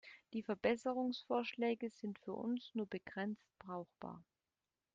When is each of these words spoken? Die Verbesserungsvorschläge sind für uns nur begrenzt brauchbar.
Die 0.33 0.41
Verbesserungsvorschläge 0.41 1.91
sind 1.91 2.17
für 2.17 2.33
uns 2.33 2.73
nur 2.73 2.87
begrenzt 2.87 3.53
brauchbar. 3.59 4.23